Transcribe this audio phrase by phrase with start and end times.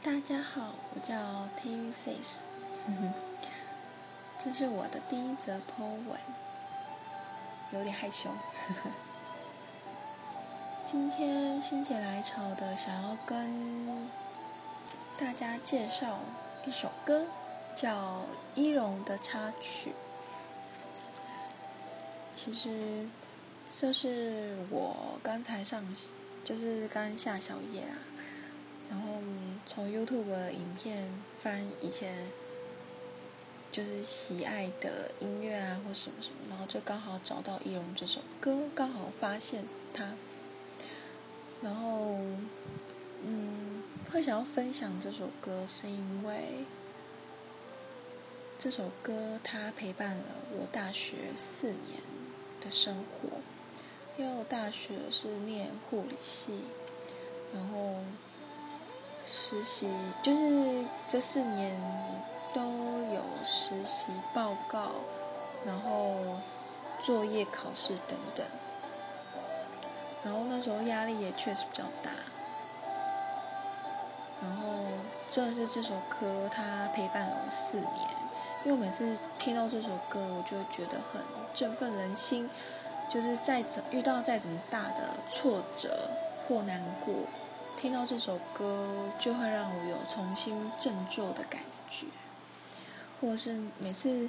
[0.00, 2.12] 大家好，我叫 TV6，
[4.38, 6.16] 这是我的第一则 po 文，
[7.72, 8.30] 有点害羞。
[10.86, 14.08] 今天心血来潮的想要跟
[15.18, 16.20] 大家介绍
[16.64, 17.26] 一首歌，
[17.74, 18.18] 叫
[18.54, 19.90] 《一荣的插曲》。
[22.32, 23.04] 其实
[23.76, 25.84] 这是我刚才上，
[26.44, 27.98] 就是刚下小夜啊。
[28.90, 29.18] 然后
[29.66, 32.30] 从 YouTube 的影片翻以前
[33.70, 40.14] 就是喜爱的音乐啊，或什么什么，然后就刚好找到《一龙》这首歌，刚好发现它，
[41.60, 42.16] 然后
[43.22, 46.64] 嗯，会想要分享这首歌，是因为
[48.58, 52.00] 这首歌它陪伴了我大学四年
[52.62, 53.28] 的生活，
[54.16, 56.52] 因为我大学是念护理系，
[57.52, 58.02] 然后。
[59.30, 59.86] 实习
[60.22, 61.78] 就是这四年
[62.54, 62.62] 都
[63.12, 64.92] 有实习报告，
[65.66, 66.16] 然后
[67.02, 68.46] 作业、考试等等。
[70.24, 72.10] 然后那时候压力也确实比较大。
[74.40, 74.64] 然后
[75.30, 77.90] 正是这首歌，它陪伴了我四年。
[78.64, 81.20] 因为我每次听到这首歌，我就觉得很
[81.52, 82.48] 振奋人心。
[83.10, 86.10] 就是再怎遇到再怎么大的挫折
[86.46, 87.14] 或难过。
[87.80, 92.06] 听到这首歌，就会让我有重新振作的感觉，
[93.20, 94.28] 或者是每次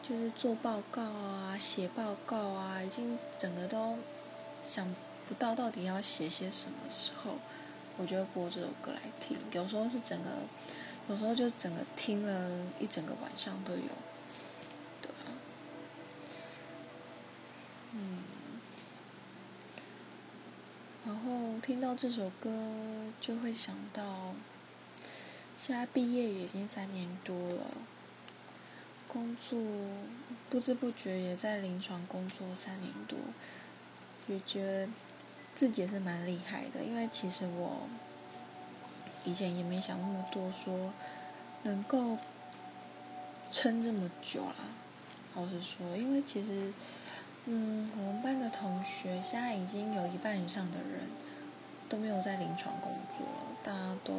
[0.00, 3.98] 就是做报告啊、写报告啊，已经整个都
[4.62, 4.94] 想
[5.26, 7.32] 不到到底要写些什么时候，
[7.96, 9.36] 我就会播这首歌来听。
[9.50, 10.30] 有时候是整个，
[11.08, 12.48] 有时候就整个听了
[12.78, 13.80] 一整个晚上都有。
[15.02, 15.34] 对啊，
[17.90, 18.33] 嗯。
[21.06, 22.50] 然后听到这首歌，
[23.20, 24.34] 就会想到，
[25.54, 27.66] 现在毕业已经三年多了，
[29.06, 29.58] 工作
[30.48, 33.18] 不知不觉也在临床工作三年多，
[34.28, 34.88] 也觉得
[35.54, 37.86] 自己也是蛮厉害的，因为其实我
[39.26, 40.90] 以前也没想那么多，说
[41.64, 42.16] 能够
[43.50, 44.54] 撑这么久啦。
[45.34, 46.72] 老实说，因为其实。
[47.46, 51.10] 嗯，我们班的同学现在已经有一半以上的人
[51.90, 54.14] 都没有在临床工作了，大家都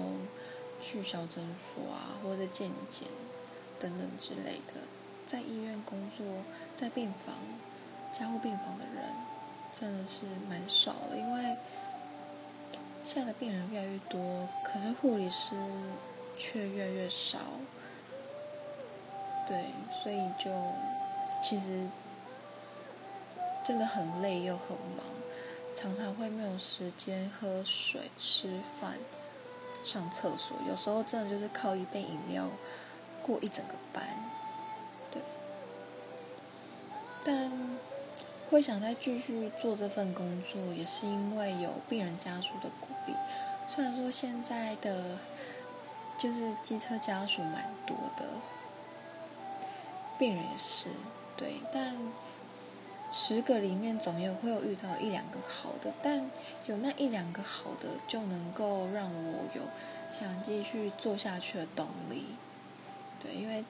[0.80, 3.08] 去小诊所啊，或者健检
[3.80, 4.76] 等等之类的，
[5.26, 6.24] 在医院工作，
[6.76, 7.34] 在病房、
[8.12, 9.04] 加护病房的人
[9.74, 11.58] 真的是蛮少的，因为
[13.04, 15.56] 现在的病人越来越多，可是护理师
[16.38, 17.40] 却越来越少。
[19.48, 19.66] 对，
[20.04, 20.52] 所以就
[21.42, 21.90] 其实。
[23.66, 25.04] 真的很累又很忙，
[25.76, 28.94] 常常会没有时间喝水、吃饭、
[29.84, 30.56] 上厕所。
[30.70, 32.48] 有时候真的就是靠一杯饮料
[33.24, 34.04] 过一整个班。
[35.10, 35.20] 对，
[37.24, 37.52] 但
[38.52, 43.16] 会想再继续做这份工作，也是因为有病人家属的鼓励。
[43.68, 45.18] 虽然说现在的
[46.20, 48.26] 就是机车家属蛮多的，
[50.20, 50.86] 病人也是
[51.36, 51.96] 对，但。
[53.12, 56.30] 十个里面总有会有遇到一两个好的，但
[56.68, 59.62] 有那一两个好的就能够让我有
[60.12, 62.26] 想继续做下去的动力。
[63.20, 63.64] 对，因为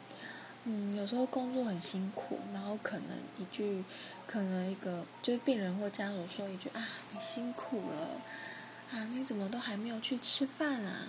[0.64, 3.84] 嗯，有时候工作很辛苦，然后可能一句，
[4.26, 11.08] 可能一个就是病人或家属说一句啊，你辛苦了啊，你怎么都还没有去吃饭啊？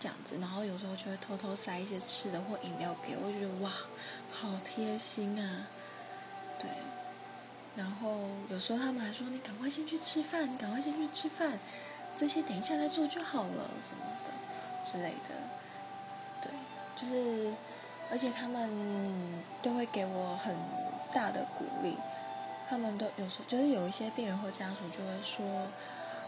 [0.00, 3.70] 这样子，然后有时候就会偷偷塞一些吃的或饮料给我，就觉得哇，
[4.32, 5.66] 好贴心啊，
[6.58, 6.68] 对。
[7.78, 8.18] 然后
[8.50, 11.56] 有时候他们还说：“你赶快先去吃饭，赶快先去吃饭，
[12.16, 14.32] 这些等一下再做就好了，什么的
[14.84, 15.36] 之类的。”
[16.42, 16.50] 对，
[16.96, 17.54] 就是，
[18.10, 18.68] 而且他们
[19.62, 20.56] 都会给我很
[21.14, 21.94] 大的鼓励。
[22.68, 25.68] 他们都有时候就是有一些病人或家属就会说：“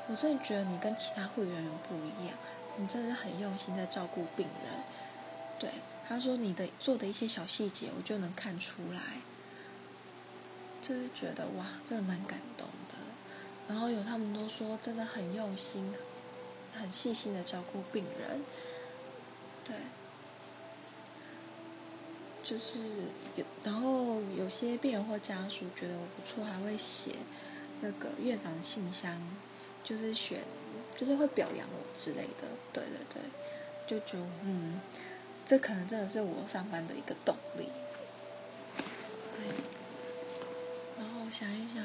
[0.06, 2.36] 我真的觉得你跟其他护理人员不一样，
[2.76, 4.72] 你真的是很用心在照顾病人。”
[5.58, 5.68] 对，
[6.08, 9.00] 他说：“你的做的一些小细节，我就能看出来。”
[10.82, 12.94] 就是觉得哇，真的蛮感动的。
[13.68, 15.94] 然后有他们都说，真的很用心，
[16.74, 18.42] 很细心的照顾病人。
[19.64, 19.76] 对，
[22.42, 22.78] 就是
[23.36, 27.12] 有，然后有些病人或家属觉得我不错，还会写
[27.80, 29.20] 那个院长信箱，
[29.84, 30.40] 就是选，
[30.96, 32.48] 就是会表扬我之类的。
[32.72, 33.22] 对对对，
[33.86, 34.80] 就觉嗯，
[35.46, 37.68] 这可能真的是我上班的一个动力。
[41.30, 41.84] 想一想，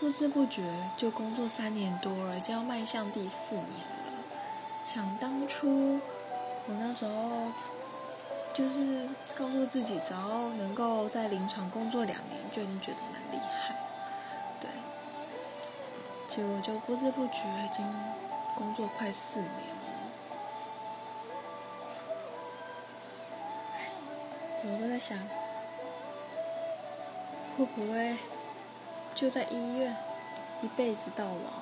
[0.00, 0.62] 不知不觉
[0.96, 4.24] 就工作三年多了，就要迈向第四年了。
[4.86, 6.00] 想当初
[6.66, 7.52] 我那时候
[8.54, 9.06] 就是
[9.36, 13.76] 告诉自己，只要能够在临床工作两年，就已经觉得蛮厉害。
[14.58, 14.70] 对，
[16.26, 17.84] 结果就不知不觉已经
[18.56, 19.56] 工作快四年了。
[24.62, 25.18] 我都在想，
[27.60, 28.16] 会不会
[29.14, 29.94] 就在医院
[30.62, 31.60] 一辈子到老？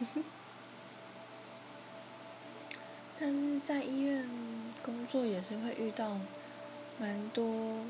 [3.20, 4.28] 但是在医院
[4.82, 6.18] 工作也是会遇到
[6.98, 7.84] 蛮多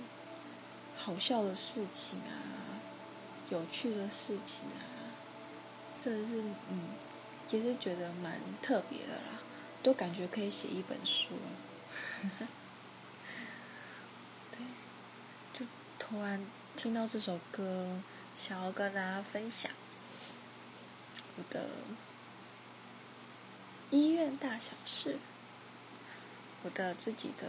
[0.99, 2.77] 好笑的事情啊，
[3.49, 5.17] 有趣的事情啊，
[5.99, 6.91] 真的是嗯，
[7.49, 9.41] 也是觉得蛮特别的啦，
[9.83, 11.29] 都感觉可以写一本书。
[14.53, 14.59] 对，
[15.55, 15.65] 就
[15.99, 16.45] 突然
[16.79, 18.01] 听到这首歌，
[18.37, 19.73] 想要跟大家分享
[21.37, 21.67] 我的。
[23.91, 25.19] 医院大小事，
[26.63, 27.49] 我的自己的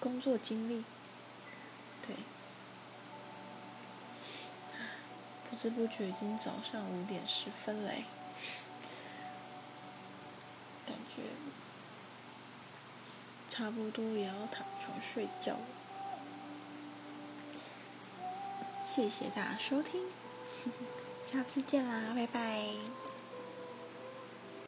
[0.00, 0.82] 工作经历，
[2.00, 2.16] 对，
[5.50, 8.04] 不知不觉已经早上五点十分嘞，
[10.86, 11.24] 感觉
[13.50, 15.60] 差不多也要躺床睡觉了。
[18.88, 20.00] 谢谢大家收听，
[21.22, 22.68] 下次见啦，拜拜。